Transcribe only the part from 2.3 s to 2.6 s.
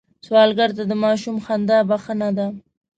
ده